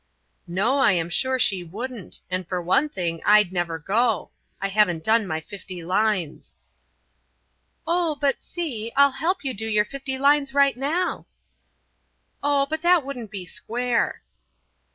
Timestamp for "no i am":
0.47-1.11